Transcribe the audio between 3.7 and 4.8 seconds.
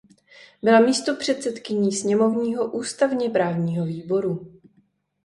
výboru.